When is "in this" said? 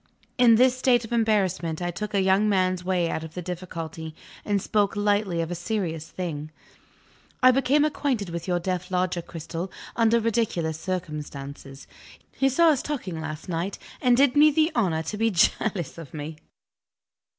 0.39-0.75